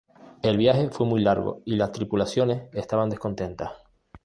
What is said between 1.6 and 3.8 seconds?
y las tripulaciones estaban descontentas.